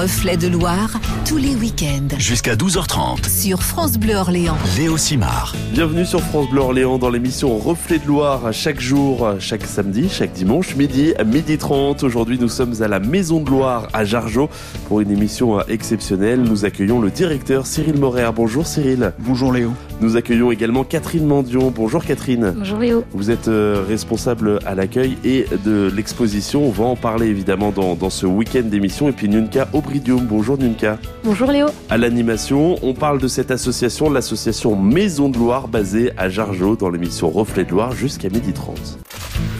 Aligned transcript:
Reflet 0.00 0.38
de 0.38 0.48
Loire, 0.48 0.98
tous 1.28 1.36
les 1.36 1.54
week-ends. 1.54 2.16
Jusqu'à 2.16 2.54
12h30. 2.54 3.28
Sur 3.28 3.62
France 3.62 3.98
Bleu 3.98 4.14
Orléans. 4.14 4.56
Léo 4.78 4.96
Simard. 4.96 5.54
Bienvenue 5.74 6.06
sur 6.06 6.22
France 6.22 6.48
Bleu 6.48 6.62
Orléans 6.62 6.96
dans 6.96 7.10
l'émission 7.10 7.58
Reflet 7.58 7.98
de 7.98 8.06
Loire 8.06 8.50
chaque 8.50 8.80
jour, 8.80 9.34
chaque 9.40 9.64
samedi, 9.64 10.08
chaque 10.08 10.32
dimanche, 10.32 10.74
midi 10.74 11.12
à 11.18 11.24
midi 11.24 11.58
30. 11.58 12.02
Aujourd'hui, 12.02 12.38
nous 12.40 12.48
sommes 12.48 12.80
à 12.80 12.88
la 12.88 12.98
Maison 12.98 13.42
de 13.42 13.50
Loire 13.50 13.88
à 13.92 14.06
Jargeau 14.06 14.48
pour 14.88 15.00
une 15.02 15.10
émission 15.10 15.60
exceptionnelle. 15.68 16.40
Nous 16.40 16.64
accueillons 16.64 17.02
le 17.02 17.10
directeur 17.10 17.66
Cyril 17.66 17.98
Morer. 17.98 18.24
Bonjour 18.34 18.66
Cyril. 18.66 19.12
Bonjour 19.18 19.52
Léo. 19.52 19.72
Nous 20.00 20.16
accueillons 20.16 20.50
également 20.50 20.82
Catherine 20.82 21.26
Mandion. 21.26 21.70
Bonjour 21.70 22.02
Catherine. 22.02 22.54
Bonjour 22.56 22.78
Léo. 22.78 23.04
Vous 23.12 23.30
êtes 23.30 23.48
euh, 23.48 23.84
responsable 23.86 24.60
à 24.64 24.74
l'accueil 24.74 25.18
et 25.24 25.44
de 25.62 25.92
l'exposition. 25.94 26.64
On 26.64 26.70
va 26.70 26.84
en 26.84 26.96
parler 26.96 27.26
évidemment 27.26 27.70
dans, 27.70 27.96
dans 27.96 28.08
ce 28.08 28.24
week-end 28.24 28.62
d'émission. 28.62 29.10
Et 29.10 29.12
puis 29.12 29.28
Nunca 29.28 29.68
Bonjour 29.98 30.56
Nunca. 30.56 30.98
Bonjour 31.24 31.50
Léo. 31.50 31.66
À 31.88 31.98
l'animation, 31.98 32.76
on 32.82 32.94
parle 32.94 33.18
de 33.20 33.26
cette 33.26 33.50
association, 33.50 34.08
l'association 34.08 34.76
Maison 34.76 35.28
de 35.28 35.36
Loire 35.36 35.66
basée 35.66 36.12
à 36.16 36.28
Jargeau 36.28 36.76
dans 36.76 36.90
l'émission 36.90 37.28
Reflet 37.28 37.64
de 37.64 37.70
Loire 37.70 37.92
jusqu'à 37.92 38.28
12h30. 38.28 38.98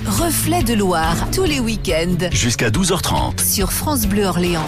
Reflet 0.07 0.63
de 0.63 0.75
Loire, 0.75 1.29
tous 1.33 1.45
les 1.45 1.59
week-ends. 1.59 2.29
Jusqu'à 2.31 2.71
12h30. 2.71 3.41
Sur 3.43 3.73
France 3.73 4.07
Bleu 4.07 4.25
Orléans. 4.25 4.67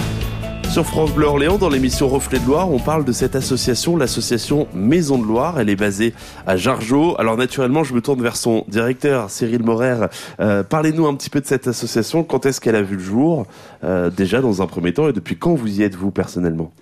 Sur 0.73 0.87
France 0.87 1.12
Bleu 1.12 1.27
Orléans, 1.27 1.59
dans 1.59 1.69
l'émission 1.69 2.09
Reflet 2.09 2.39
de 2.39 2.47
Loire, 2.47 2.71
on 2.71 2.79
parle 2.79 3.05
de 3.05 3.13
cette 3.13 3.37
association, 3.37 3.99
l'association 3.99 4.69
Maison 4.73 5.19
de 5.19 5.27
Loire. 5.27 5.61
Elle 5.61 5.69
est 5.69 5.77
basée 5.77 6.15
à 6.47 6.57
Jargeau. 6.57 7.15
Alors 7.19 7.37
naturellement, 7.37 7.85
je 7.85 7.93
me 7.93 8.01
tourne 8.01 8.23
vers 8.23 8.37
son 8.37 8.65
directeur, 8.69 9.29
Cyril 9.29 9.63
Morer. 9.63 10.07
Euh, 10.41 10.63
Parlez-nous 10.63 11.07
un 11.07 11.15
petit 11.15 11.29
peu 11.29 11.43
de 11.43 11.47
cette 11.47 11.69
association. 11.69 12.25
Quand 12.25 12.47
est-ce 12.47 12.59
qu'elle 12.59 12.75
a 12.75 12.80
vu 12.80 12.97
le 12.97 13.03
jour? 13.03 13.45
Euh, 13.85 14.09
Déjà 14.09 14.41
dans 14.41 14.63
un 14.63 14.66
premier 14.66 14.95
temps, 14.95 15.11
et 15.11 15.13
depuis 15.13 15.37
quand 15.37 15.55
vous 15.55 15.79
y 15.79 15.83
êtes 15.83 15.95
vous 15.95 16.11
personnellement? 16.11 16.73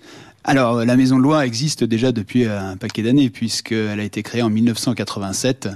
Alors, 0.45 0.85
la 0.85 0.95
Maison 0.95 1.17
de 1.17 1.23
Loire 1.23 1.41
existe 1.41 1.83
déjà 1.83 2.13
depuis 2.13 2.45
un 2.45 2.77
paquet 2.77 3.03
d'années, 3.03 3.29
puisqu'elle 3.29 3.99
a 3.99 4.03
été 4.03 4.23
créée 4.23 4.41
en 4.41 4.49
1987, 4.49 5.67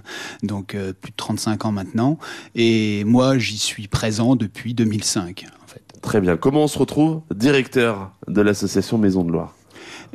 donc 0.42 0.73
euh, 0.73 0.94
plus 0.94 1.11
de 1.11 1.17
35 1.17 1.66
ans 1.66 1.72
maintenant. 1.73 2.17
Et 2.56 3.04
moi, 3.04 3.38
j'y 3.38 3.58
suis 3.58 3.89
présent 3.89 4.38
depuis 4.38 4.73
2005, 4.73 5.45
en 5.64 5.64
fait. 5.64 5.64
Très 6.06 6.22
bien. 6.22 6.38
Comment 6.38 6.64
on 6.64 6.67
se 6.67 6.78
retrouve 6.78 7.22
directeur 7.34 8.11
de 8.28 8.42
l'association 8.42 8.98
Maison 8.98 9.23
de 9.23 9.31
Loire 9.31 9.53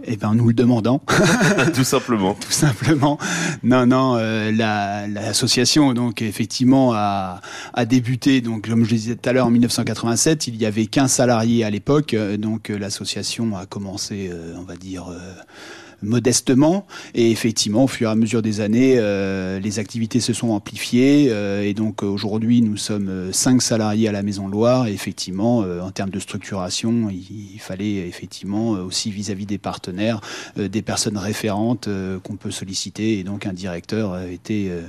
eh 0.05 0.17
ben, 0.17 0.35
nous 0.35 0.49
le 0.49 0.55
demandant. 0.55 1.03
Tout 1.75 1.85
simplement. 1.85 2.35
Tout 2.35 2.53
simplement. 2.53 3.19
Non, 3.63 3.85
non, 3.87 4.17
euh, 4.17 4.51
l'association, 4.53 5.93
donc, 5.93 6.23
effectivement, 6.23 6.93
a, 6.95 7.41
a 7.75 7.85
débuté, 7.85 8.41
donc, 8.41 8.69
comme 8.69 8.85
je 8.85 8.91
le 8.91 8.97
disais 8.97 9.17
tout 9.17 9.29
à 9.29 9.33
l'heure, 9.33 9.47
en 9.47 9.51
1987. 9.51 10.47
Il 10.47 10.57
y 10.57 10.65
avait 10.65 10.87
15 10.87 11.11
salariés 11.11 11.65
à 11.65 11.71
l'époque. 11.71 12.15
euh, 12.15 12.37
Donc, 12.39 12.71
euh, 12.71 12.79
l'association 12.79 13.57
a 13.59 13.67
commencé, 13.67 14.31
euh, 14.33 14.55
on 14.59 14.63
va 14.63 14.77
dire, 14.77 15.09
euh, 15.11 15.19
modestement. 16.03 16.87
Et 17.15 17.31
effectivement, 17.31 17.85
au 17.85 17.89
fur 17.89 18.09
et 18.09 18.13
à 18.13 18.15
mesure 18.15 18.43
des 18.43 18.61
années, 18.61 18.95
euh, 18.99 19.59
les 19.59 19.79
activités 19.79 20.21
se 20.21 20.33
sont 20.33 20.51
amplifiées. 20.51 21.29
euh, 21.31 21.63
et 21.63 21.75
donc, 21.75 22.03
aujourd'hui, 22.03 22.63
nous 22.63 22.77
sommes 22.77 23.09
euh, 23.09 23.33
cinq 23.33 23.63
salariés 23.63 24.09
à 24.09 24.13
la 24.13 24.23
Maison 24.23 24.49
Loire. 24.49 24.87
Et 24.87 24.93
effectivement, 24.93 25.63
euh, 25.63 25.81
en 25.81 25.91
termes 25.91 26.11
de 26.11 26.19
structuration, 26.19 27.09
il, 27.11 27.59
fallait 27.61 28.09
effectivement 28.09 28.75
euh, 28.75 28.85
aussi 28.85 29.11
vis-à-vis 29.11 29.47
des 29.47 29.59
partenaires, 29.59 30.21
euh, 30.59 30.69
des 30.69 30.83
personnes 30.83 31.19
référentes 31.19 31.89
euh, 31.89 32.19
qu'on 32.19 32.37
peut 32.37 32.51
solliciter. 32.51 33.19
Et 33.19 33.25
donc, 33.25 33.47
un 33.47 33.53
directeur 33.53 34.15
euh, 34.15 34.27
était, 34.31 34.69
euh, 34.71 34.83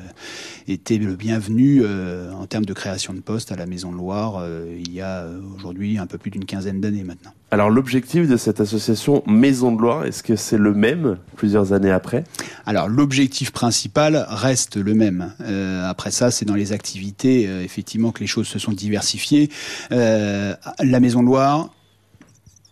était 0.68 0.98
le 0.98 1.16
bienvenu 1.16 1.82
euh, 1.84 2.32
en 2.34 2.46
termes 2.48 2.66
de 2.66 2.74
création 2.74 3.14
de 3.14 3.20
postes 3.20 3.52
à 3.52 3.56
la 3.56 3.66
Maison 3.66 3.92
Loire. 3.92 4.38
euh, 4.38 4.78
il 4.80 4.94
y 4.94 5.02
a 5.02 5.24
euh, 5.24 5.40
aujourd'hui 5.56 5.98
un 5.98 6.08
peu 6.08 6.18
plus 6.18 6.32
d'une 6.32 6.46
quinzaine 6.46 6.82
d'années 6.82 7.04
maintenant. 7.04 7.34
Alors 7.54 7.70
l'objectif 7.70 8.30
de 8.30 8.38
cette 8.38 8.62
association 8.62 9.24
Maison 9.28 9.74
de 9.74 9.82
Loire, 9.82 10.06
est-ce 10.06 10.24
que 10.24 10.38
c'est 10.38 10.58
le 10.58 10.74
même 10.74 11.18
plusieurs 11.36 11.74
années 11.74 11.92
après? 11.92 12.24
Alors 12.66 12.88
l'objectif 12.88 13.52
principal 13.52 14.26
reste 14.30 14.78
le 14.78 14.94
même. 14.94 15.34
Euh, 15.42 15.86
après 15.86 16.12
ça, 16.12 16.32
c'est 16.32 16.46
dans 16.46 16.56
les 16.56 16.72
activités 16.72 17.48
euh, 17.48 17.62
effectivement 17.62 18.14
que 18.14 18.22
les 18.22 18.28
choses 18.28 18.48
se 18.48 18.58
sont 18.58 18.72
diversifiées. 18.72 19.50
Euh, 19.92 20.56
la 20.80 21.00
Maison 21.02 21.22
de 21.24 21.28
Loire, 21.28 21.74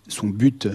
son 0.07 0.27
but 0.27 0.69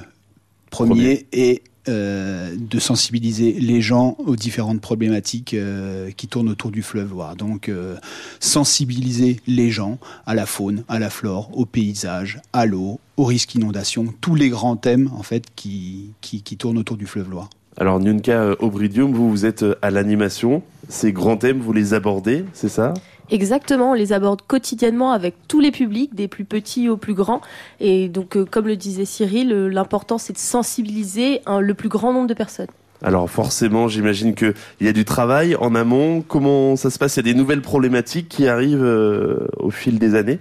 premier, 0.71 0.91
Premier. 0.91 1.27
est 1.33 1.63
euh, 1.87 2.55
de 2.57 2.79
sensibiliser 2.79 3.53
les 3.53 3.83
gens 3.83 4.17
aux 4.19 4.37
différentes 4.37 4.81
problématiques 4.81 5.53
euh, 5.53 6.11
qui 6.17 6.29
tournent 6.29 6.49
autour 6.49 6.71
du 6.71 6.83
fleuve 6.83 7.11
Loire. 7.11 7.37
Donc 7.37 7.69
euh, 7.69 7.97
sensibiliser 8.41 9.41
les 9.47 9.71
gens 9.71 9.99
à 10.25 10.35
la 10.35 10.47
faune, 10.47 10.85
à 10.89 10.99
la 10.99 11.11
flore, 11.11 11.51
au 11.53 11.67
paysage, 11.67 12.41
à 12.55 12.65
l'eau, 12.65 13.01
au 13.19 13.25
risque 13.25 13.55
inondation, 13.55 14.15
tous 14.23 14.35
les 14.35 14.49
grands 14.49 14.77
thèmes 14.77 15.11
en 15.15 15.23
fait 15.23 15.45
qui, 15.55 16.13
qui, 16.23 16.43
tournent 16.57 16.79
autour 16.79 16.97
du 16.97 17.07
fleuve 17.07 17.29
Loire. 17.29 17.51
Alors 17.77 18.01
Nunca 18.01 18.55
Obridium, 18.61 19.13
vous, 19.13 19.29
vous 19.29 19.45
êtes 19.45 19.65
à 19.83 19.91
l'animation. 19.91 20.63
Ces 20.89 21.13
grands 21.13 21.37
thèmes, 21.37 21.61
vous 21.61 21.73
les 21.75 21.93
abordez, 21.93 22.45
c'est 22.55 22.69
ça? 22.71 22.95
Exactement, 23.31 23.93
on 23.93 23.95
les 23.95 24.13
aborde 24.13 24.43
quotidiennement 24.47 25.13
avec 25.13 25.35
tous 25.49 25.61
les 25.61 25.71
publics, 25.71 26.15
des 26.15 26.29
plus 26.29 26.45
petits 26.45 26.89
aux 26.89 26.97
plus 26.97 27.15
grands. 27.15 27.41
Et 27.81 28.09
donc, 28.09 28.37
euh, 28.37 28.45
comme 28.45 28.67
le 28.67 28.77
disait 28.77 29.07
Cyril, 29.07 29.53
euh, 29.53 29.69
l'important 29.69 30.19
c'est 30.19 30.35
de 30.35 30.39
sensibiliser 30.39 31.41
le 31.47 31.75
plus 31.75 31.89
grand 31.89 32.13
nombre 32.13 32.29
de 32.29 32.35
personnes. 32.35 32.69
Alors 33.03 33.29
forcément, 33.29 33.89
j'imagine 33.89 34.35
qu'il 34.35 34.55
y 34.81 34.89
a 34.89 34.93
du 34.93 35.05
travail 35.05 35.57
en 35.57 35.75
amont. 35.75 36.23
Comment 36.27 36.75
ça 36.77 36.89
se 36.91 36.99
passe? 36.99 37.17
Il 37.17 37.27
y 37.27 37.31
a 37.31 37.33
des 37.33 37.39
nouvelles 37.39 37.61
problématiques 37.61 38.29
qui 38.29 38.49
arrivent 38.49 38.83
euh, 38.83 39.47
au 39.59 39.71
fil 39.71 39.99
des 39.99 40.15
années? 40.15 40.39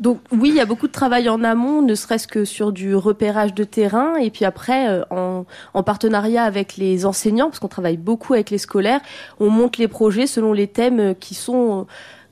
Donc 0.00 0.18
oui, 0.32 0.48
il 0.48 0.56
y 0.56 0.60
a 0.60 0.66
beaucoup 0.66 0.88
de 0.88 0.92
travail 0.92 1.28
en 1.28 1.44
amont, 1.44 1.80
ne 1.80 1.94
serait-ce 1.94 2.26
que 2.26 2.44
sur 2.44 2.72
du 2.72 2.96
repérage 2.96 3.54
de 3.54 3.64
terrain, 3.64 4.16
et 4.16 4.30
puis 4.30 4.44
après, 4.44 4.88
euh, 4.88 5.04
en, 5.10 5.46
en 5.72 5.82
partenariat 5.82 6.44
avec 6.44 6.76
les 6.76 7.06
enseignants, 7.06 7.46
parce 7.46 7.60
qu'on 7.60 7.68
travaille 7.68 7.96
beaucoup 7.96 8.34
avec 8.34 8.50
les 8.50 8.58
scolaires, 8.58 9.00
on 9.38 9.50
monte 9.50 9.78
les 9.78 9.86
projets 9.86 10.26
selon 10.26 10.52
les 10.52 10.66
thèmes 10.66 11.00
euh, 11.00 11.14
qui 11.14 11.34
sont, 11.34 11.80
euh, 11.80 11.84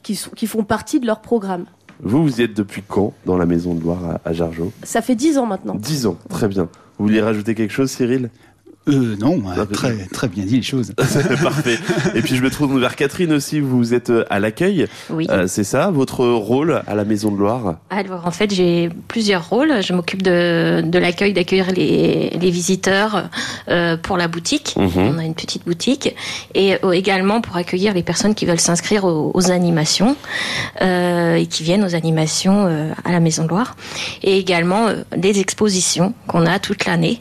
qui 0.02 0.16
sont, 0.16 0.30
qui 0.30 0.46
font 0.46 0.64
partie 0.64 0.98
de 0.98 1.06
leur 1.06 1.20
programme. 1.20 1.66
Vous, 2.00 2.22
vous 2.24 2.40
y 2.40 2.42
êtes 2.42 2.54
depuis 2.54 2.82
quand 2.86 3.12
dans 3.26 3.36
la 3.36 3.46
Maison 3.46 3.74
de 3.74 3.80
Loire 3.80 4.18
à, 4.24 4.28
à 4.28 4.32
Jargeau? 4.32 4.72
Ça 4.82 5.00
fait 5.00 5.14
dix 5.14 5.38
ans 5.38 5.46
maintenant. 5.46 5.76
Dix 5.76 6.06
ans, 6.06 6.16
très 6.28 6.48
bien. 6.48 6.64
Vous 6.98 7.06
voulez 7.06 7.20
rajouter 7.20 7.54
quelque 7.54 7.72
chose, 7.72 7.90
Cyril? 7.90 8.30
Euh, 8.88 9.16
non, 9.16 9.40
euh, 9.56 9.64
très, 9.64 10.06
très 10.06 10.26
bien 10.26 10.44
dit 10.44 10.56
les 10.56 10.62
choses. 10.62 10.92
Parfait. 11.42 11.78
Et 12.16 12.22
puis 12.22 12.34
je 12.34 12.42
me 12.42 12.50
tourne 12.50 12.80
vers 12.80 12.96
Catherine 12.96 13.32
aussi. 13.32 13.60
Vous 13.60 13.94
êtes 13.94 14.10
euh, 14.10 14.24
à 14.28 14.40
l'accueil, 14.40 14.86
Oui. 15.08 15.28
Euh, 15.30 15.46
c'est 15.46 15.62
ça, 15.62 15.90
votre 15.92 16.26
rôle 16.26 16.82
à 16.86 16.94
la 16.96 17.04
Maison 17.04 17.30
de 17.30 17.36
Loire? 17.36 17.76
Alors 17.90 18.26
en 18.26 18.32
fait 18.32 18.52
j'ai 18.52 18.90
plusieurs 19.06 19.48
rôles. 19.48 19.82
Je 19.82 19.92
m'occupe 19.92 20.22
de, 20.22 20.82
de 20.84 20.98
l'accueil, 20.98 21.32
d'accueillir 21.32 21.70
les, 21.70 22.30
les 22.30 22.50
visiteurs 22.50 23.28
euh, 23.68 23.96
pour 23.96 24.16
la 24.16 24.26
boutique. 24.26 24.74
Mhm. 24.76 24.90
On 24.96 25.18
a 25.18 25.24
une 25.24 25.34
petite 25.34 25.64
boutique 25.64 26.16
et 26.56 26.76
euh, 26.82 26.90
également 26.90 27.40
pour 27.40 27.56
accueillir 27.56 27.94
les 27.94 28.02
personnes 28.02 28.34
qui 28.34 28.46
veulent 28.46 28.58
s'inscrire 28.58 29.04
aux, 29.04 29.30
aux 29.32 29.50
animations 29.52 30.16
euh, 30.80 31.36
et 31.36 31.46
qui 31.46 31.62
viennent 31.62 31.84
aux 31.84 31.94
animations 31.94 32.66
euh, 32.66 32.92
à 33.04 33.12
la 33.12 33.20
Maison 33.20 33.44
de 33.44 33.48
Loire. 33.48 33.76
Et 34.24 34.38
également 34.38 34.88
euh, 34.88 35.02
des 35.16 35.38
expositions 35.38 36.14
qu'on 36.26 36.46
a 36.46 36.58
toute 36.58 36.84
l'année. 36.84 37.20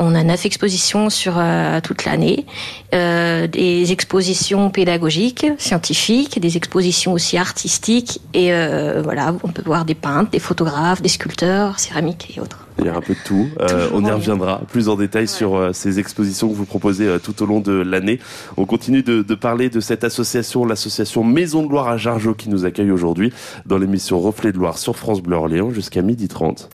On 0.00 0.14
a 0.14 0.22
neuf 0.22 0.46
expositions 0.46 1.10
sur 1.10 1.34
euh, 1.38 1.80
toute 1.80 2.04
l'année, 2.04 2.46
euh, 2.94 3.46
des 3.46 3.92
expositions 3.92 4.70
pédagogiques, 4.70 5.46
scientifiques, 5.58 6.40
des 6.40 6.56
expositions 6.56 7.12
aussi 7.12 7.38
artistiques 7.38 8.20
et 8.32 8.52
euh, 8.52 9.00
voilà, 9.02 9.34
on 9.42 9.48
peut 9.48 9.62
voir 9.64 9.84
des 9.84 9.94
peintres, 9.94 10.30
des 10.30 10.38
photographes, 10.38 11.02
des 11.02 11.08
sculpteurs, 11.08 11.78
céramiques 11.78 12.34
et 12.36 12.40
autres. 12.40 12.63
Il 12.78 12.86
y 12.86 12.88
a 12.88 12.96
un 12.96 13.00
peu 13.00 13.14
de 13.14 13.18
tout. 13.24 13.48
Euh, 13.60 13.88
on 13.92 14.04
y 14.04 14.10
en 14.10 14.16
reviendra 14.16 14.60
plus 14.70 14.88
en 14.88 14.96
détail 14.96 15.28
sur 15.28 15.56
euh, 15.56 15.72
ces 15.72 16.00
expositions 16.00 16.48
que 16.48 16.54
vous 16.54 16.64
proposez 16.64 17.06
euh, 17.06 17.18
tout 17.18 17.40
au 17.42 17.46
long 17.46 17.60
de 17.60 17.72
l'année. 17.72 18.18
On 18.56 18.66
continue 18.66 19.02
de, 19.02 19.22
de 19.22 19.34
parler 19.34 19.70
de 19.70 19.80
cette 19.80 20.02
association, 20.02 20.64
l'association 20.64 21.22
Maison 21.22 21.64
de 21.64 21.70
Loire 21.70 21.88
à 21.88 21.96
Jargeau 21.96 22.34
qui 22.34 22.48
nous 22.48 22.64
accueille 22.64 22.90
aujourd'hui 22.90 23.32
dans 23.64 23.78
l'émission 23.78 24.18
Reflet 24.18 24.50
de 24.52 24.58
Loire 24.58 24.78
sur 24.78 24.96
France 24.96 25.22
Bleu 25.22 25.36
Orléans 25.36 25.70
jusqu'à 25.70 26.02
12h30. 26.02 26.68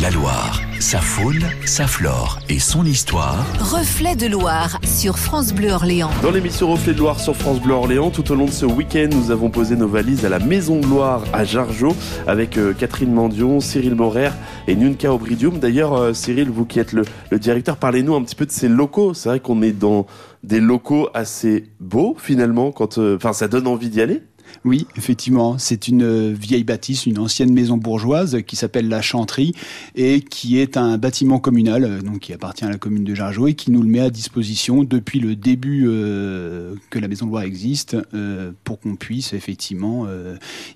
La 0.00 0.10
Loire, 0.10 0.60
sa 0.78 1.00
faune, 1.00 1.44
sa 1.66 1.86
flore 1.86 2.38
et 2.48 2.58
son 2.58 2.84
histoire. 2.84 3.44
Reflet 3.58 4.14
de 4.14 4.26
Loire 4.26 4.80
sur 4.84 5.18
France 5.18 5.52
Bleu 5.52 5.72
Orléans. 5.72 6.10
Dans 6.22 6.30
l'émission 6.30 6.70
Reflet 6.70 6.94
de 6.94 6.98
Loire 6.98 7.18
sur 7.18 7.36
France 7.36 7.60
Bleu 7.60 7.74
Orléans, 7.74 8.10
tout 8.10 8.30
au 8.30 8.36
long 8.36 8.46
de 8.46 8.50
ce 8.50 8.64
week-end, 8.64 9.08
nous 9.12 9.30
avons 9.30 9.50
posé 9.50 9.76
nos 9.76 9.88
valises 9.88 10.24
à 10.24 10.28
la 10.28 10.38
Maison 10.38 10.78
de 10.78 10.86
Loire 10.86 11.24
à 11.32 11.44
Jargeau 11.44 11.96
avec 12.26 12.56
euh, 12.58 12.72
Catherine 12.72 13.12
Mandion, 13.12 13.60
Cyril 13.60 13.96
Morer 13.96 14.30
et 14.68 14.76
Nunca 14.76 15.12
D'ailleurs, 15.34 15.94
euh, 15.94 16.12
Cyril, 16.12 16.50
vous 16.50 16.66
qui 16.66 16.78
êtes 16.78 16.92
le, 16.92 17.04
directeur, 17.38 17.76
parlez-nous 17.78 18.14
un 18.14 18.22
petit 18.22 18.34
peu 18.34 18.44
de 18.44 18.50
ces 18.50 18.68
locaux. 18.68 19.14
C'est 19.14 19.28
vrai 19.30 19.40
qu'on 19.40 19.62
est 19.62 19.72
dans 19.72 20.06
des 20.42 20.60
locaux 20.60 21.08
assez 21.14 21.70
beaux 21.80 22.16
finalement, 22.18 22.70
quand, 22.70 22.98
euh, 22.98 23.18
ça 23.32 23.48
donne 23.48 23.66
envie 23.66 23.88
d'y 23.88 24.00
aller. 24.00 24.22
Oui, 24.66 24.86
effectivement, 24.96 25.56
c'est 25.56 25.88
une 25.88 26.02
euh, 26.02 26.34
vieille 26.38 26.64
bâtisse, 26.64 27.06
une 27.06 27.18
ancienne 27.18 27.50
maison 27.50 27.78
bourgeoise 27.78 28.42
qui 28.46 28.56
s'appelle 28.56 28.88
la 28.88 29.00
Chanterie 29.00 29.54
et 29.94 30.20
qui 30.20 30.58
est 30.58 30.76
un 30.76 30.98
bâtiment 30.98 31.38
communal, 31.38 32.02
donc 32.02 32.18
qui 32.18 32.34
appartient 32.34 32.66
à 32.66 32.68
la 32.68 32.76
commune 32.76 33.04
de 33.04 33.14
Jargeau 33.14 33.46
et 33.46 33.54
qui 33.54 33.70
nous 33.70 33.80
le 33.80 33.88
met 33.88 34.00
à 34.00 34.10
disposition 34.10 34.84
depuis 34.84 35.20
le 35.20 35.34
début 35.34 35.84
que 35.84 36.98
la 36.98 37.08
maison 37.08 37.24
de 37.24 37.30
loi 37.30 37.46
existe 37.46 37.96
pour 38.64 38.78
qu'on 38.78 38.96
puisse 38.96 39.32
effectivement 39.32 40.06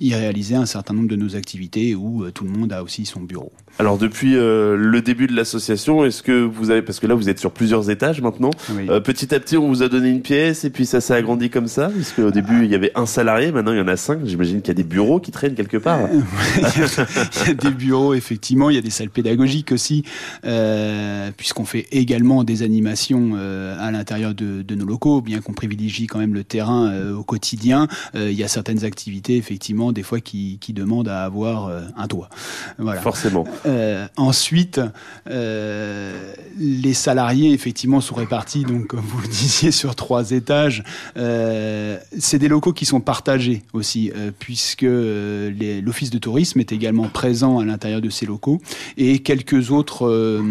y 0.00 0.14
réaliser 0.14 0.54
un 0.54 0.66
certain 0.66 0.94
nombre 0.94 1.08
de 1.08 1.16
nos 1.16 1.36
activités 1.36 1.94
où 1.94 2.30
tout 2.30 2.44
le 2.44 2.50
monde 2.50 2.72
a 2.72 2.82
aussi 2.82 3.04
son 3.04 3.20
bureau. 3.20 3.52
Alors 3.78 3.99
depuis 3.99 4.37
euh, 4.37 4.75
le 4.75 5.02
début 5.02 5.26
de 5.26 5.37
l'association, 5.37 6.05
est-ce 6.06 6.23
que 6.23 6.32
vous 6.43 6.70
avez, 6.70 6.81
parce 6.81 6.99
que 6.99 7.06
là 7.06 7.14
vous 7.14 7.28
êtes 7.28 7.38
sur 7.38 7.50
plusieurs 7.50 7.90
étages 7.90 8.23
maintenant, 8.23 8.50
Oui. 8.75 8.87
euh, 8.88 9.00
petit 9.00 9.34
à 9.34 9.38
petit 9.40 9.58
on 9.58 9.69
vous 9.69 9.82
a 9.82 9.88
donné 9.90 10.08
une 10.08 10.23
pièce 10.23 10.64
et 10.64 10.70
puis 10.70 10.87
ça 10.87 11.02
s'est 11.02 11.12
agrandi 11.12 11.50
comme 11.50 11.67
ça, 11.69 11.90
parce 11.94 12.12
qu'au 12.12 12.31
début 12.31 12.64
il 12.64 12.70
y 12.70 12.75
avait 12.75 12.90
un 12.94 13.05
salarié, 13.05 13.52
maintenant 13.52 13.73
il 13.73 13.78
y 13.78 13.82
en 13.82 13.88
a 13.88 13.96
cinq, 13.99 14.20
j'imagine 14.25 14.62
qu'il 14.62 14.69
y 14.69 14.70
a 14.70 14.75
des 14.75 14.82
bureaux 14.82 15.20
qui 15.20 15.31
traînent 15.31 15.55
quelque 15.55 15.76
part. 15.76 16.00
il 16.56 17.49
y 17.49 17.50
a 17.50 17.55
des 17.55 17.70
bureaux, 17.70 18.14
effectivement, 18.14 18.70
il 18.70 18.76
y 18.76 18.78
a 18.78 18.82
des 18.82 18.88
salles 18.88 19.11
pédagogiques 19.11 19.73
aussi, 19.73 20.05
euh, 20.46 21.31
puisqu'on 21.37 21.67
fait 21.67 21.87
également 21.93 22.44
des 22.44 22.62
animations 22.62 23.32
euh, 23.34 23.76
à 23.78 23.90
l'intérieur 23.90 24.34
de, 24.34 24.62
de 24.62 24.75
nos 24.75 24.87
locaux, 24.87 25.20
bien 25.20 25.40
qu'on 25.40 25.52
privilégie 25.52 26.06
quand 26.06 26.19
même 26.19 26.32
le 26.32 26.44
terrain 26.44 26.88
euh, 26.90 27.14
au 27.14 27.25
quotidien. 27.25 27.88
euh, 28.14 28.31
il 28.31 28.38
y 28.38 28.43
a 28.44 28.49
certaines 28.49 28.84
activités, 28.84 29.37
effectivement, 29.37 29.93
des 29.93 30.02
fois 30.02 30.20
qui, 30.20 30.56
qui 30.62 30.73
demandent 30.73 31.08
à 31.08 31.25
avoir 31.25 31.67
euh, 31.67 31.82
un 31.96 32.06
toit. 32.06 32.31
Voilà. 32.78 33.00
Forcément. 33.02 33.44
Euh, 33.66 34.06
ensuite, 34.16 34.80
euh, 35.28 36.32
les 36.58 36.94
salariés 36.94 37.52
effectivement 37.52 38.00
sont 38.00 38.14
répartis, 38.14 38.62
donc 38.62 38.86
comme 38.86 39.00
vous 39.00 39.20
le 39.20 39.28
disiez, 39.28 39.70
sur 39.70 39.94
trois 39.94 40.30
étages. 40.30 40.84
Euh, 41.16 41.98
c'est 42.18 42.38
des 42.38 42.48
locaux 42.48 42.72
qui 42.72 42.86
sont 42.86 43.00
partagés 43.00 43.62
aussi, 43.72 44.12
puisque 44.38 44.86
l'office 44.86 46.10
de 46.10 46.18
tourisme 46.18 46.60
est 46.60 46.72
également 46.72 47.08
présent 47.08 47.58
à 47.58 47.64
l'intérieur 47.64 48.00
de 48.00 48.10
ces 48.10 48.26
locaux 48.26 48.60
et 48.96 49.20
quelques 49.20 49.70
autres 49.70 50.42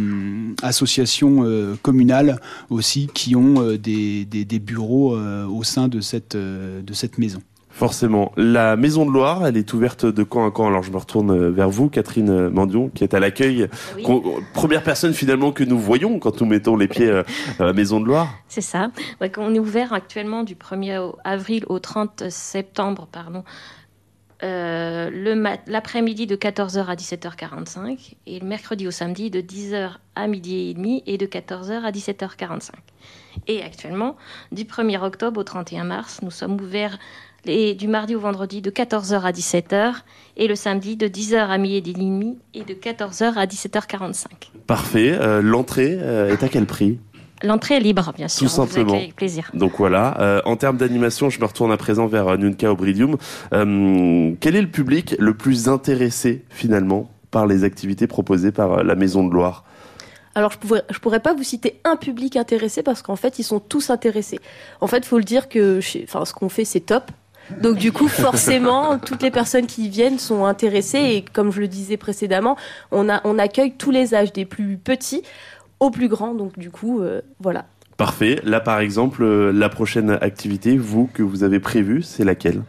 associations 0.62 1.46
communales 1.82 2.40
aussi 2.70 3.08
qui 3.14 3.36
ont 3.36 3.76
des, 3.78 4.60
bureaux 4.60 5.18
au 5.18 5.64
sein 5.64 5.88
de 5.88 6.02
cette 6.02 6.38
maison. 7.18 7.42
Forcément. 7.80 8.32
La 8.38 8.78
Maison 8.78 9.06
de 9.06 9.12
Loire, 9.12 9.46
elle 9.46 9.58
est 9.58 9.74
ouverte 9.74 10.06
de 10.06 10.24
quand 10.24 10.48
à 10.48 10.52
quand 10.52 10.66
Alors 10.68 10.82
je 10.82 10.92
me 10.92 10.98
retourne 10.98 11.30
euh, 11.32 11.50
vers 11.52 11.70
vous, 11.70 11.90
Catherine 11.90 12.48
Mandion, 12.48 12.88
qui 12.88 13.04
est 13.04 13.14
à 13.14 13.20
l'accueil. 13.20 13.68
Oui. 13.98 14.04
Qu'on- 14.04 14.24
Première 14.54 14.82
personne 14.82 15.14
finalement 15.14 15.52
que 15.52 15.66
nous 15.66 15.78
voyons 15.78 16.18
quand 16.20 16.40
nous 16.40 16.48
mettons 16.48 16.78
les 16.78 16.88
pieds 16.88 17.10
euh, 17.10 17.24
à 17.60 17.66
la 17.66 17.74
Maison 17.74 18.00
de 18.00 18.06
Loire. 18.06 18.30
C'est 18.48 18.62
ça. 18.62 18.92
Ouais, 19.20 19.30
on 19.38 19.54
est 19.54 19.60
ouvert 19.60 19.92
actuellement 19.92 20.44
du 20.44 20.56
1er 20.56 21.00
au- 21.00 21.18
avril 21.26 21.66
au 21.68 21.80
30 21.80 22.30
septembre, 22.30 23.10
pardon, 23.12 23.44
euh, 24.44 25.10
l'après-midi 25.68 26.28
de 26.28 26.36
14h 26.38 26.86
à 26.88 26.96
17h45 26.96 28.16
et 28.26 28.40
le 28.40 28.46
mercredi 28.48 28.88
au 28.88 28.92
samedi 28.92 29.30
de 29.30 29.42
10h 29.42 29.98
à 30.16 30.28
midi 30.28 30.70
et 30.70 30.74
demi 30.74 31.04
et 31.08 31.18
de 31.18 31.26
14h 31.26 31.84
à 31.84 31.92
17h45. 31.92 32.72
Et 33.48 33.62
actuellement, 33.62 34.16
du 34.54 34.64
1er 34.64 35.02
octobre 35.04 35.42
au 35.42 35.44
31 35.44 35.84
mars, 35.84 36.22
nous 36.24 36.32
sommes 36.32 36.60
ouverts 36.62 36.98
les- 37.46 37.74
du 37.76 37.88
mardi 37.88 38.16
au 38.16 38.20
vendredi 38.20 38.62
de 38.62 38.70
14h 38.70 39.24
à 39.26 39.32
17h 39.32 40.04
et 40.38 40.48
le 40.48 40.56
samedi 40.56 40.96
de 40.98 41.08
10h 41.08 41.50
à 41.50 41.58
midi 41.58 41.92
et 41.92 41.94
demi 41.94 42.38
et 42.54 42.64
de 42.64 42.74
14h 42.74 43.38
à 43.38 43.46
17h45. 43.46 44.26
Parfait. 44.68 45.12
Euh, 45.20 45.42
L'entrée 45.42 45.98
euh, 46.00 46.32
est 46.32 46.44
à 46.44 46.50
quel 46.50 46.66
prix? 46.66 47.00
L'entrée 47.44 47.76
est 47.76 47.80
libre, 47.82 48.14
bien 48.16 48.28
sûr. 48.28 48.40
Tout 48.40 48.46
vous 48.46 48.66
simplement. 48.68 48.94
avec 48.96 49.16
plaisir. 49.16 49.52
Donc 49.54 49.74
voilà, 49.78 50.20
euh, 50.22 50.42
en 50.46 50.56
termes 50.56 50.78
d'animation, 50.78 51.30
je 51.30 51.40
me 51.40 51.46
retourne 51.46 51.72
à 51.72 51.78
présent 51.78 52.08
vers 52.08 52.38
Nunca 52.38 52.72
Obridium. 52.72 53.18
Euh, 53.54 54.34
quel 54.40 54.56
est 54.56 54.62
le 54.62 54.72
public 54.72 55.16
le 55.20 55.36
plus 55.36 55.68
intéressé 55.68 56.44
finalement 56.50 57.12
par 57.32 57.46
les 57.46 57.64
activités 57.64 58.08
proposées 58.08 58.52
par 58.52 58.84
la 58.84 58.96
Maison 58.96 59.28
de 59.28 59.34
Loire? 59.34 59.66
Alors 60.34 60.52
je 60.52 60.58
pourrais, 60.58 60.84
je 60.90 61.00
pourrais 61.00 61.20
pas 61.22 61.34
vous 61.34 61.44
citer 61.44 61.80
un 61.86 61.96
public 61.98 62.36
intéressé 62.36 62.84
parce 62.84 63.02
qu'en 63.02 63.16
fait 63.16 63.40
ils 63.40 63.44
sont 63.44 63.60
tous 63.62 63.90
intéressés. 63.90 64.40
En 64.82 64.88
fait, 64.88 65.06
faut 65.06 65.18
le 65.18 65.24
dire 65.24 65.48
que 65.48 65.80
chez- 65.80 66.04
enfin 66.08 66.26
ce 66.26 66.34
qu'on 66.34 66.50
fait 66.50 66.66
c'est 66.66 66.82
top. 66.82 67.12
Donc 67.62 67.78
du 67.78 67.92
coup 67.92 68.08
forcément 68.08 68.98
toutes 68.98 69.22
les 69.22 69.32
personnes 69.32 69.68
qui 69.68 69.90
viennent 69.90 70.20
sont 70.20 70.46
intéressées 70.46 71.00
et 71.00 71.26
comme 71.34 71.52
je 71.52 71.62
le 71.62 71.68
disais 71.68 71.98
précédemment, 71.98 72.58
on 72.92 73.10
a 73.10 73.22
on 73.24 73.38
accueille 73.38 73.74
tous 73.74 73.92
les 73.92 74.16
âges 74.16 74.34
des 74.34 74.46
plus 74.46 74.78
petits 74.78 75.24
aux 75.80 75.92
plus 75.92 76.08
grands. 76.08 76.34
Donc 76.34 76.58
du 76.58 76.72
coup 76.72 77.02
euh, 77.02 77.22
voilà. 77.40 77.66
Parfait. 77.98 78.42
Là 78.44 78.60
par 78.60 78.80
exemple, 78.80 79.24
euh, 79.24 79.52
la 79.52 79.70
prochaine 79.70 80.12
activité, 80.22 80.78
vous, 80.78 81.10
que 81.14 81.24
vous 81.24 81.44
avez 81.44 81.60
prévue, 81.60 82.02
c'est 82.02 82.24
laquelle? 82.24 82.62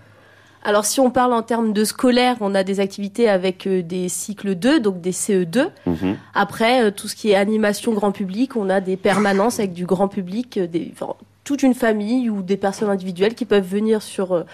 Alors 0.63 0.85
si 0.85 0.99
on 0.99 1.11
parle 1.11 1.33
en 1.33 1.43
termes 1.43 1.73
de 1.73 1.85
scolaire, 1.85 2.37
on 2.41 2.55
a 2.55 2.65
des 2.65 2.81
activités 2.81 3.29
avec 3.29 3.67
euh, 3.67 3.83
des 3.83 4.09
cycles 4.09 4.57
2, 4.57 4.81
donc 4.81 5.01
des 5.01 5.13
CE2. 5.13 5.69
Mhm. 5.87 6.17
Après, 6.35 6.91
tout 6.93 7.09
ce 7.09 7.15
qui 7.15 7.31
est 7.31 7.37
animation 7.37 7.93
grand 7.93 8.13
public, 8.13 8.57
on 8.57 8.69
a 8.69 8.81
des 8.81 8.97
permanences 8.97 9.59
avec 9.59 9.73
du 9.73 9.87
grand 9.87 10.09
public, 10.09 10.59
des, 10.59 10.93
enfin, 10.93 11.15
toute 11.47 11.63
une 11.63 11.75
famille 11.75 12.29
ou 12.29 12.43
des 12.43 12.57
personnes 12.57 12.91
individuelles 12.91 13.37
qui 13.37 13.45
peuvent 13.45 13.67
venir 13.67 14.03
sur, 14.03 14.33
euh, 14.33 14.45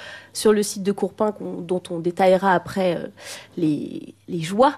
le 0.44 0.62
site 0.62 0.82
de 0.82 0.92
Courpin, 0.92 1.34
dont 1.40 1.82
on 1.90 1.98
détaillera 1.98 2.52
après 2.52 2.96
euh, 2.96 3.06
les, 3.56 4.14
les 4.28 4.40
joies. 4.42 4.76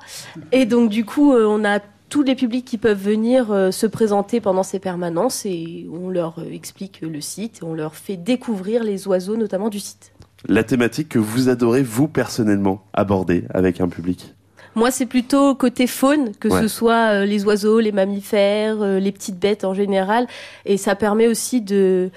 Et 0.52 0.64
donc, 0.64 0.90
du 0.90 1.05
coup, 1.05 1.34
euh, 1.34 1.44
on 1.44 1.64
a 1.64 1.81
tous 2.08 2.22
les 2.22 2.37
publics 2.37 2.64
qui 2.64 2.78
peuvent 2.78 3.02
venir 3.02 3.46
se 3.72 3.87
présenter 3.88 4.40
pendant 4.40 4.62
ces 4.62 4.78
permanences 4.78 5.44
et 5.46 5.88
on 5.90 6.11
leur 6.11 6.37
explique 6.52 7.00
le 7.00 7.20
site 7.20 7.61
on 7.64 7.75
leur 7.75 7.96
fait 7.96 8.16
découvrir 8.16 8.84
les 8.84 9.08
oiseaux, 9.08 9.37
notamment 9.37 9.69
du 9.69 9.81
site. 9.81 10.12
La 10.46 10.62
thématique 10.62 11.08
que 11.08 11.19
vous 11.19 11.49
adorez, 11.49 11.82
vous 11.82 12.06
personnellement, 12.06 12.84
aborder 12.93 13.46
avec 13.52 13.81
un 13.81 13.88
public? 13.88 14.33
Moi, 14.76 14.91
c'est 14.91 15.06
plutôt 15.06 15.55
côté 15.55 15.87
faune, 15.87 16.32
que 16.41 16.49
Ouais. 16.49 16.61
ce 16.62 16.69
soit 16.69 17.12
euh, 17.12 17.25
les 17.26 17.44
oiseaux, 17.44 17.79
les 17.81 17.93
mammifères, 17.93 18.82
euh, 18.82 18.99
les 18.99 19.12
petites 19.12 19.38
bêtes 19.38 19.65
en 19.65 19.75
général. 19.75 20.26
Et 20.67 20.76
ça 20.76 20.94
permet 20.94 21.26
aussi 21.29 21.61
de 21.61 22.11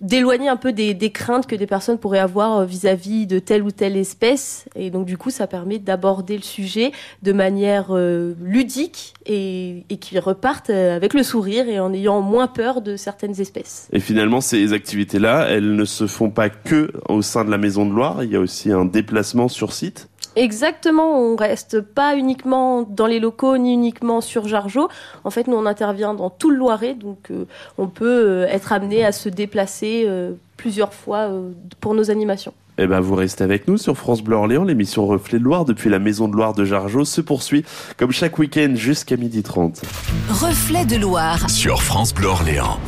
d'éloigner 0.00 0.48
un 0.48 0.56
peu 0.56 0.72
des, 0.72 0.92
des 0.92 1.10
craintes 1.10 1.46
que 1.46 1.54
des 1.56 1.66
personnes 1.66 1.96
pourraient 1.98 2.18
avoir 2.18 2.58
euh, 2.58 2.64
vis-à-vis 2.66 3.26
de 3.26 3.38
telle 3.38 3.62
ou 3.62 3.70
telle 3.70 3.96
espèce. 3.96 4.66
Et 4.76 4.90
donc, 4.90 5.06
du 5.06 5.16
coup, 5.16 5.30
ça 5.30 5.46
permet 5.46 5.78
d'aborder 5.78 6.36
le 6.36 6.42
sujet 6.42 6.92
de 7.22 7.32
manière 7.32 7.86
euh, 7.90 8.34
ludique 8.42 9.14
et, 9.24 9.84
et 9.88 9.96
qu'ils 9.96 10.18
repartent 10.18 10.68
avec 10.70 11.14
le 11.14 11.22
sourire 11.22 11.68
et 11.68 11.80
en 11.80 11.92
ayant 11.94 12.20
moins 12.20 12.48
peur 12.48 12.82
de 12.82 12.96
certaines 12.96 13.40
espèces. 13.40 13.88
Et 13.92 14.00
finalement, 14.00 14.40
ces 14.42 14.72
activités-là, 14.74 15.46
elles 15.48 15.74
ne 15.74 15.84
se 15.86 16.06
font 16.06 16.28
pas 16.30 16.50
que 16.50 16.92
au 17.08 17.22
sein 17.22 17.44
de 17.44 17.50
la 17.50 17.58
Maison 17.58 17.86
de 17.86 17.92
Loire, 17.94 18.22
il 18.24 18.30
y 18.30 18.36
a 18.36 18.40
aussi 18.40 18.70
un 18.72 18.84
déplacement 18.84 19.48
sur 19.48 19.72
site. 19.72 20.08
Exactement, 20.36 21.18
on 21.18 21.36
reste 21.36 21.80
pas 21.80 22.16
uniquement 22.16 22.82
dans 22.82 23.06
les 23.06 23.20
locaux 23.20 23.56
ni 23.56 23.72
uniquement 23.72 24.20
sur 24.20 24.48
Jargeau. 24.48 24.88
En 25.24 25.30
fait, 25.30 25.46
nous 25.46 25.56
on 25.56 25.66
intervient 25.66 26.14
dans 26.14 26.30
tout 26.30 26.50
le 26.50 26.56
Loiret, 26.56 26.94
donc 26.94 27.30
euh, 27.30 27.44
on 27.78 27.88
peut 27.88 28.06
euh, 28.06 28.46
être 28.48 28.72
amené 28.72 29.04
à 29.04 29.12
se 29.12 29.28
déplacer 29.28 30.04
euh, 30.06 30.32
plusieurs 30.56 30.92
fois 30.92 31.28
euh, 31.30 31.50
pour 31.80 31.94
nos 31.94 32.10
animations. 32.10 32.52
Eh 32.76 32.88
ben, 32.88 32.98
vous 32.98 33.14
restez 33.14 33.44
avec 33.44 33.68
nous 33.68 33.78
sur 33.78 33.96
France 33.96 34.22
Bleu 34.22 34.34
Orléans. 34.34 34.64
L'émission 34.64 35.06
Reflet 35.06 35.38
de 35.38 35.44
Loire 35.44 35.64
depuis 35.64 35.90
la 35.90 36.00
Maison 36.00 36.26
de 36.26 36.34
Loire 36.34 36.54
de 36.54 36.64
Jargeau 36.64 37.04
se 37.04 37.20
poursuit 37.20 37.64
comme 37.96 38.10
chaque 38.10 38.36
week-end 38.38 38.72
jusqu'à 38.74 39.14
12h30. 39.14 39.82
Reflet 40.28 40.84
de 40.84 40.96
Loire. 40.96 41.48
Sur 41.48 41.82
France 41.82 42.12
Bleu 42.12 42.26
Orléans. 42.26 42.80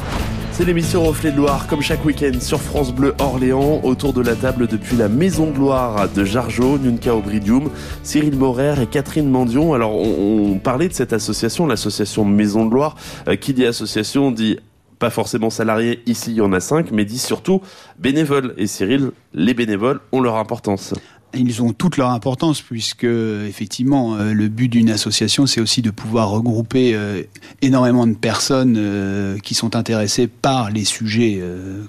C'est 0.56 0.64
l'émission 0.64 1.04
Reflet 1.04 1.32
de 1.32 1.36
Loire, 1.36 1.66
comme 1.66 1.82
chaque 1.82 2.02
week-end 2.06 2.40
sur 2.40 2.62
France 2.62 2.90
Bleu 2.90 3.14
Orléans, 3.18 3.82
autour 3.84 4.14
de 4.14 4.22
la 4.22 4.34
table 4.34 4.66
depuis 4.66 4.96
la 4.96 5.06
Maison 5.06 5.50
de 5.50 5.58
Loire 5.58 6.08
de 6.08 6.24
Jargeau, 6.24 6.78
Nunca 6.78 7.14
Obridium, 7.14 7.68
Cyril 8.02 8.34
Morer 8.34 8.80
et 8.80 8.86
Catherine 8.86 9.28
Mandion. 9.28 9.74
Alors, 9.74 9.94
on, 9.94 10.58
parlait 10.58 10.88
de 10.88 10.94
cette 10.94 11.12
association, 11.12 11.66
l'association 11.66 12.24
Maison 12.24 12.64
de 12.64 12.72
Loire. 12.72 12.96
Euh, 13.28 13.36
qui 13.36 13.52
dit 13.52 13.66
association 13.66 14.30
dit 14.30 14.58
pas 14.98 15.10
forcément 15.10 15.50
salariés, 15.50 16.02
ici 16.06 16.30
il 16.30 16.36
y 16.36 16.40
en 16.40 16.54
a 16.54 16.60
cinq, 16.60 16.90
mais 16.90 17.04
dit 17.04 17.18
surtout 17.18 17.60
bénévoles. 17.98 18.54
Et 18.56 18.66
Cyril, 18.66 19.10
les 19.34 19.52
bénévoles 19.52 20.00
ont 20.10 20.22
leur 20.22 20.36
importance. 20.36 20.94
Ils 21.36 21.62
ont 21.62 21.72
toute 21.72 21.96
leur 21.96 22.10
importance 22.10 22.62
puisque 22.62 23.04
effectivement 23.04 24.16
euh, 24.16 24.32
le 24.32 24.48
but 24.48 24.68
d'une 24.68 24.90
association 24.90 25.46
c'est 25.46 25.60
aussi 25.60 25.82
de 25.82 25.90
pouvoir 25.90 26.30
regrouper 26.30 26.94
euh, 26.94 27.22
énormément 27.62 28.06
de 28.06 28.14
personnes 28.14 28.76
euh, 28.78 29.38
qui 29.38 29.54
sont 29.54 29.76
intéressées 29.76 30.26
par 30.26 30.70
les 30.70 30.84
sujets 30.84 31.42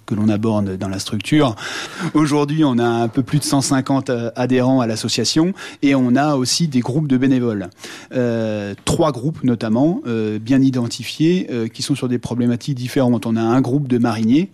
que 0.06 0.16
l'on 0.16 0.30
aborde 0.30 0.78
dans 0.78 0.88
la 0.88 1.00
structure. 1.00 1.56
Aujourd'hui, 2.14 2.64
on 2.64 2.78
a 2.78 2.86
un 2.86 3.08
peu 3.08 3.24
plus 3.24 3.40
de 3.40 3.44
150 3.44 4.10
euh, 4.10 4.32
adhérents 4.36 4.82
à 4.82 4.88
l'association 4.88 5.54
et 5.82 5.96
on 5.96 6.16
a 6.16 6.36
aussi 6.36 6.68
des 6.68 6.80
groupes 6.80 7.08
de 7.08 7.18
bénévoles. 7.18 7.70
Trois 8.86 9.12
groupes 9.12 9.44
notamment 9.44 10.02
bien 10.42 10.62
identifiés 10.62 11.50
qui 11.74 11.82
sont 11.82 11.96
sur 11.96 12.08
des 12.08 12.18
problématiques 12.18 12.76
différentes. 12.76 13.26
On 13.26 13.36
a 13.36 13.42
un 13.42 13.62
groupe 13.62 13.88
de 13.88 13.98
mariniers 13.98 14.52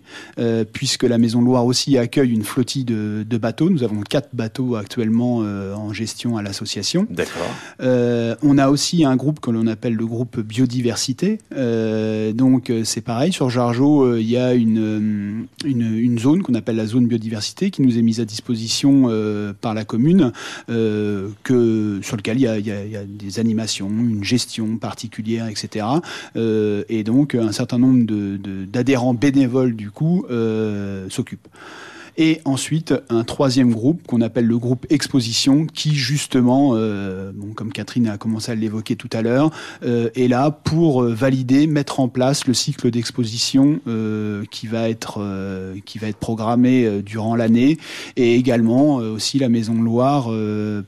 puisque 0.72 1.04
la 1.04 1.18
Maison 1.18 1.40
Loire 1.40 1.64
aussi 1.64 1.96
accueille 1.98 2.32
une 2.32 2.44
flottille 2.44 2.84
de, 2.84 3.24
de 3.28 3.38
bateaux. 3.38 3.70
Nous 3.70 3.82
avons 3.82 4.00
quatre 4.00 4.30
bateaux 4.32 4.76
actuellement 4.84 5.40
euh, 5.42 5.74
en 5.74 5.92
gestion 5.92 6.36
à 6.36 6.42
l'association. 6.42 7.06
D'accord. 7.10 7.50
Euh, 7.80 8.36
on 8.42 8.58
a 8.58 8.68
aussi 8.68 9.04
un 9.04 9.16
groupe 9.16 9.40
que 9.40 9.50
l'on 9.50 9.66
appelle 9.66 9.94
le 9.94 10.06
groupe 10.06 10.38
biodiversité. 10.40 11.38
Euh, 11.56 12.32
donc 12.32 12.70
c'est 12.84 13.00
pareil, 13.00 13.32
sur 13.32 13.48
Jargeau, 13.50 14.16
il 14.16 14.28
y 14.28 14.36
a 14.36 14.54
une, 14.54 15.46
une, 15.64 15.98
une 15.98 16.18
zone 16.18 16.42
qu'on 16.42 16.54
appelle 16.54 16.76
la 16.76 16.86
zone 16.86 17.06
biodiversité 17.06 17.70
qui 17.70 17.82
nous 17.82 17.98
est 17.98 18.02
mise 18.02 18.20
à 18.20 18.24
disposition 18.24 19.10
par 19.60 19.74
la 19.74 19.84
commune, 19.84 20.32
que, 20.66 22.00
sur 22.02 22.16
lequel 22.16 22.38
il 22.38 22.42
y, 22.42 22.46
a, 22.46 22.58
il, 22.58 22.66
y 22.66 22.70
a, 22.70 22.84
il 22.84 22.90
y 22.90 22.96
a 22.96 23.04
des 23.04 23.38
animations, 23.40 23.88
une 23.88 24.24
gestion 24.24 24.76
particulière, 24.76 25.48
etc. 25.48 25.86
Et 26.36 27.04
donc 27.04 27.34
un 27.34 27.52
certain 27.52 27.78
nombre 27.78 28.04
d'adhérents 28.66 29.14
de, 29.14 29.18
bénévoles 29.18 29.74
du 29.74 29.90
coup 29.90 30.26
euh, 30.30 31.08
s'occupent. 31.08 31.48
Et 32.16 32.40
ensuite, 32.44 32.94
un 33.08 33.24
troisième 33.24 33.72
groupe 33.72 34.06
qu'on 34.06 34.20
appelle 34.20 34.46
le 34.46 34.58
groupe 34.58 34.86
exposition, 34.90 35.66
qui 35.66 35.94
justement, 35.94 36.72
euh, 36.74 37.32
bon, 37.34 37.52
comme 37.54 37.72
Catherine 37.72 38.06
a 38.06 38.18
commencé 38.18 38.52
à 38.52 38.54
l'évoquer 38.54 38.94
tout 38.94 39.10
à 39.12 39.22
l'heure, 39.22 39.50
euh, 39.84 40.10
est 40.14 40.28
là 40.28 40.50
pour 40.50 41.02
euh, 41.02 41.12
valider, 41.12 41.66
mettre 41.66 41.98
en 41.98 42.08
place 42.08 42.46
le 42.46 42.54
cycle 42.54 42.90
d'exposition 42.90 43.80
qui 44.50 44.66
va 44.66 44.88
être 44.88 45.20
qui 45.84 45.98
va 45.98 46.08
être 46.08 46.18
programmé 46.18 47.02
durant 47.02 47.34
l'année. 47.34 47.78
Et 48.16 48.34
également 48.36 48.96
aussi 48.96 49.38
la 49.38 49.48
Maison 49.48 49.74
de 49.74 49.80
Loire 49.80 50.30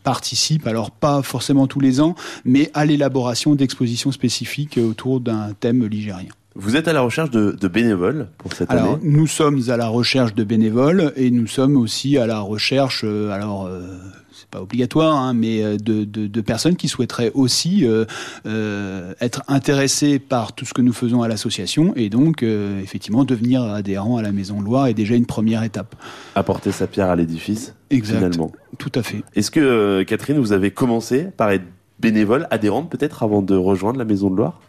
participe, 0.03 0.67
alors 0.67 0.91
pas 0.91 1.23
forcément 1.23 1.67
tous 1.67 1.81
les 1.81 2.01
ans, 2.01 2.15
mais 2.45 2.71
à 2.75 2.85
l'élaboration 2.85 3.55
d'expositions 3.55 4.13
spécifiques 4.13 4.79
autour 4.79 5.21
d'un 5.21 5.53
thème 5.59 5.87
ligérien. 5.87 6.29
Vous 6.59 6.75
êtes 6.77 6.89
à 6.89 6.93
la 6.95 7.03
recherche 7.03 7.31
de, 7.31 7.53
de 7.53 7.69
bénévoles 7.69 8.29
pour 8.39 8.53
cette 8.55 8.71
Alors, 8.71 8.95
année? 8.95 9.01
nous 9.05 9.27
sommes 9.27 9.61
à 9.69 9.77
la 9.77 9.89
recherche 9.89 10.35
de 10.35 10.43
bénévoles 10.43 11.13
et 11.17 11.31
nous 11.31 11.47
sommes 11.47 11.77
aussi 11.77 12.17
à 12.17 12.27
la 12.27 12.41
recherche, 12.41 13.03
euh, 13.05 13.31
alors 13.31 13.67
euh, 13.67 13.83
c'est 14.33 14.49
pas 14.49 14.63
obligatoire, 14.63 15.17
hein, 15.17 15.35
mais 15.35 15.63
euh, 15.63 15.77
de, 15.77 16.05
de, 16.05 16.27
de 16.27 16.41
personnes 16.41 16.77
qui 16.77 16.89
souhaiteraient 16.89 17.31
aussi 17.35 17.85
euh, 17.85 18.07
être 19.21 19.43
intéressées 19.49 20.19
par 20.19 20.55
tout 20.55 20.65
ce 20.65 20.73
que 20.73 20.81
nous 20.83 20.95
faisons 20.95 21.21
à 21.23 21.29
l'association 21.29 21.93
et 21.95 22.09
donc 22.09 22.43
effectivement 22.43 23.25
devenir 23.25 23.63
adhérent 23.63 24.17
à 24.17 24.23
la 24.23 24.33
Maison 24.33 24.61
de 24.61 24.65
Loire 24.65 24.87
est 24.87 24.95
déjà 24.95 25.15
une 25.15 25.27
première 25.27 25.63
étape. 25.63 25.95
Apporter 26.35 26.73
sa 26.73 26.87
pierre 26.87 27.11
à 27.11 27.17
l'édifice, 27.17 27.75
Exact. 27.91 28.17
finalement. 28.17 28.51
Tout 28.79 28.93
à 28.95 29.03
fait. 29.03 29.23
Est-ce 29.35 29.51
que, 29.51 30.03
Catherine, 30.05 30.39
vous 30.39 30.53
avez 30.53 30.71
commencé 30.71 31.29
par 31.37 31.51
être 31.51 31.65
bénévole, 32.01 32.47
adhérente 32.51 32.91
peut-être, 32.91 33.23
avant 33.23 33.43
de 33.43 33.55
rejoindre 33.57 33.99
la 33.99 34.05
Maison 34.05 34.31
de 34.31 34.37
Loire? 34.37 34.61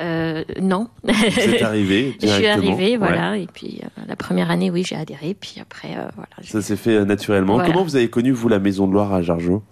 Euh, 0.00 0.44
non. 0.60 0.88
Vous 1.04 1.10
êtes 1.10 1.62
arrivée 1.62 2.16
Je 2.22 2.26
suis 2.26 2.46
arrivée, 2.46 2.92
Ouais. 2.92 2.96
voilà. 2.98 3.36
Et 3.36 3.46
puis 3.46 3.80
euh, 3.82 4.02
la 4.06 4.16
première 4.16 4.50
année, 4.50 4.70
oui, 4.70 4.84
j'ai 4.84 4.96
adhéré. 4.96 5.34
Puis 5.38 5.56
après, 5.60 5.96
euh, 5.96 6.08
voilà. 6.14 6.28
Ça 6.42 6.60
s'est 6.62 6.76
fait 6.76 7.04
naturellement. 7.04 7.54
Voilà. 7.54 7.70
Comment 7.70 7.84
vous 7.84 7.96
avez 7.96 8.10
connu, 8.10 8.30
vous, 8.32 8.48
la 8.48 8.58
Maison 8.58 8.86
de 8.86 8.92
Loire 8.92 9.12
à 9.14 9.22
Jargeau? 9.22 9.62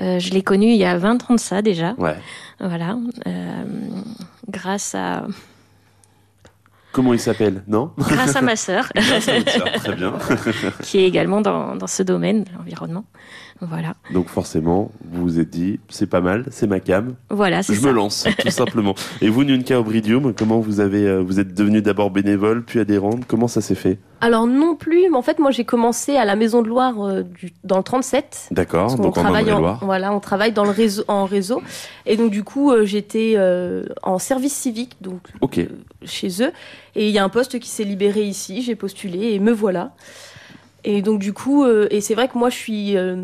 Je 0.00 0.30
l'ai 0.32 0.42
connue 0.42 0.70
il 0.72 0.76
y 0.76 0.84
a 0.84 0.98
20 0.98 1.30
ans 1.30 1.34
de 1.34 1.40
ça 1.40 1.62
déjà. 1.62 1.94
Ouais. 1.98 2.16
Voilà. 2.58 2.96
Grâce 4.48 4.94
à 4.94 5.26
Comment 6.92 7.12
il 7.12 7.18
s'appelle? 7.18 7.64
Non? 7.66 7.90
Grâce 7.98 8.36
à 8.36 8.40
ma 8.40 8.54
sœur, 8.54 8.88
Grâce 8.94 9.28
à 9.28 9.38
votre 9.38 9.50
sœur, 9.50 9.72
Très 9.72 9.96
bien. 9.96 10.12
qui 10.82 10.98
est 10.98 11.06
également 11.08 11.40
dans, 11.40 11.74
dans 11.74 11.88
ce 11.88 12.04
domaine, 12.04 12.44
l'environnement. 12.56 13.04
Voilà. 13.60 13.94
Donc 14.12 14.28
forcément, 14.28 14.90
vous 15.10 15.22
vous 15.22 15.40
êtes 15.40 15.50
dit, 15.50 15.80
c'est 15.88 16.08
pas 16.08 16.20
mal, 16.20 16.44
c'est 16.50 16.66
ma 16.66 16.80
cam, 16.80 17.14
Voilà, 17.30 17.62
c'est 17.62 17.74
je 17.74 17.80
ça. 17.80 17.86
me 17.88 17.92
lance, 17.92 18.26
tout 18.38 18.50
simplement. 18.50 18.94
Et 19.20 19.28
vous, 19.28 19.44
Nunca 19.44 19.78
Obridium, 19.78 20.34
comment 20.34 20.60
vous 20.60 20.80
avez, 20.80 21.06
euh, 21.06 21.20
vous 21.20 21.40
êtes 21.40 21.54
devenue 21.54 21.80
d'abord 21.82 22.10
bénévole, 22.10 22.62
puis 22.64 22.80
adhérente 22.80 23.22
Comment 23.26 23.48
ça 23.48 23.60
s'est 23.60 23.74
fait? 23.74 23.98
Alors 24.24 24.46
non 24.46 24.74
plus, 24.74 25.10
mais 25.10 25.16
en 25.18 25.22
fait 25.22 25.38
moi 25.38 25.50
j'ai 25.50 25.66
commencé 25.66 26.16
à 26.16 26.24
la 26.24 26.34
Maison 26.34 26.62
de 26.62 26.68
Loire 26.68 26.98
euh, 27.02 27.22
du, 27.22 27.52
dans 27.62 27.76
le 27.76 27.82
37. 27.82 28.48
D'accord, 28.52 28.96
donc 28.96 29.18
en 29.18 29.20
travaille 29.20 29.44
en, 29.52 29.56
Indre-et-Loire. 29.56 29.80
voilà, 29.82 30.14
on 30.14 30.20
travaille 30.20 30.52
dans 30.52 30.64
le 30.64 30.70
réseau, 30.70 31.04
en 31.08 31.26
réseau. 31.26 31.62
Et 32.06 32.16
donc 32.16 32.30
du 32.30 32.42
coup 32.42 32.72
euh, 32.72 32.86
j'étais 32.86 33.34
euh, 33.36 33.84
en 34.02 34.18
service 34.18 34.54
civique 34.54 34.96
donc 35.02 35.20
euh, 35.42 35.66
chez 36.04 36.42
eux. 36.42 36.52
Et 36.94 37.08
il 37.08 37.14
y 37.14 37.18
a 37.18 37.24
un 37.24 37.28
poste 37.28 37.58
qui 37.58 37.68
s'est 37.68 37.84
libéré 37.84 38.22
ici, 38.22 38.62
j'ai 38.62 38.76
postulé 38.76 39.32
et 39.34 39.38
me 39.40 39.52
voilà. 39.52 39.92
Et 40.84 41.02
donc 41.02 41.18
du 41.18 41.32
coup, 41.32 41.64
euh, 41.64 41.86
et 41.90 42.00
c'est 42.00 42.14
vrai 42.14 42.28
que 42.28 42.36
moi 42.36 42.50
je 42.50 42.56
suis 42.56 42.96
euh, 42.96 43.16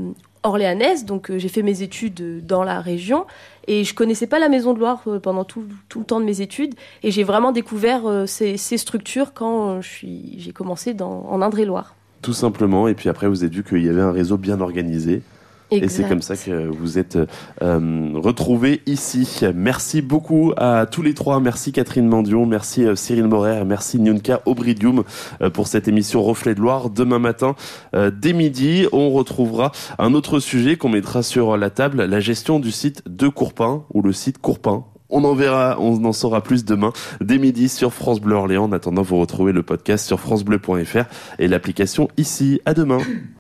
orléanaise, 0.43 1.05
donc 1.05 1.31
euh, 1.31 1.39
j'ai 1.39 1.49
fait 1.49 1.63
mes 1.63 1.83
études 1.83 2.45
dans 2.45 2.65
la 2.65 2.81
région 2.81 3.27
et 3.67 3.85
je 3.85 3.95
connaissais 3.95 4.27
pas 4.27 4.39
la 4.39 4.49
Maison 4.49 4.73
de 4.73 4.79
Loire 4.79 5.05
pendant 5.23 5.45
tout, 5.45 5.65
tout 5.89 6.01
le 6.01 6.05
temps 6.07 6.21
de 6.21 6.25
mes 6.25 6.41
études 6.41 6.75
et 7.03 7.11
j'ai 7.11 7.23
vraiment 7.23 7.53
découvert 7.53 8.03
ces, 8.27 8.57
structures 8.57 9.35
quand 9.35 9.81
j'ai 9.83 10.53
commencé 10.53 10.95
dans, 10.95 11.27
en 11.29 11.43
Indre-et-Loire. 11.43 11.95
Tout 12.23 12.33
simplement. 12.33 12.89
Et 12.89 12.95
puis 12.95 13.09
après, 13.09 13.29
vous 13.29 13.45
avez 13.45 13.55
vu 13.55 13.63
qu'il 13.63 13.85
y 13.85 13.89
avait 13.89 14.01
un 14.01 14.13
réseau 14.13 14.39
bien 14.39 14.61
organisé. 14.61 15.23
Et 15.71 15.89
c'est 15.89 16.09
comme 16.09 16.23
ça 16.23 16.37
que 16.37 16.69
vous 16.69 16.99
êtes 16.99 17.19
euh, 17.63 18.11
retrouvés 18.15 18.83
ici. 18.87 19.41
Merci 19.55 20.03
beaucoup 20.03 20.53
à 20.57 20.87
tous 20.87 21.03
les 21.03 21.15
trois. 21.15 21.41
Merci 21.41 21.73
Catherine 21.73 22.07
Mandion, 22.07 22.47
merci 22.47 22.85
euh, 22.85 22.97
Cyril 22.97 23.27
Morer, 23.27 23.65
merci 23.65 23.99
Nyunka 23.99 24.43
Obridium 24.47 25.05
euh, 25.41 25.51
pour 25.51 25.67
cette 25.67 25.89
émission 25.89 26.23
Reflet 26.23 26.55
de 26.55 26.61
Loire. 26.61 26.91
Demain 26.91 27.19
matin, 27.19 27.55
euh, 27.95 28.11
dès 28.11 28.33
midi, 28.33 28.87
on 28.93 29.11
retrouvera 29.11 29.73
un 29.99 30.15
autre 30.15 30.41
sujet 30.41 30.77
qu'on 30.77 30.89
mettra 30.89 31.23
sur 31.23 31.57
la 31.57 31.71
table, 31.71 32.05
la 32.05 32.21
gestion 32.21 32.59
du 32.59 32.71
site 32.71 33.03
de 33.07 33.29
Courpin 33.29 33.85
ou 33.93 34.03
le 34.03 34.13
site 34.13 34.39
Courpin. 34.39 34.85
On 35.09 35.25
en 35.25 35.35
verra, 35.35 35.77
on 35.81 36.05
en 36.05 36.13
saura 36.13 36.41
plus 36.41 36.65
demain, 36.65 36.93
dès 37.21 37.39
midi 37.39 37.69
sur 37.69 37.93
France 37.93 38.21
Bleu 38.21 38.37
Orléans. 38.37 38.65
En 38.65 38.73
attendant, 38.73 39.03
vous 39.03 39.19
retrouvez 39.19 39.53
le 39.53 39.63
podcast 39.63 40.07
sur 40.07 40.21
francebleu.fr 40.21 41.05
et 41.39 41.49
l'application 41.49 42.09
ici. 42.17 42.61
À 42.65 42.75
demain. 42.75 42.99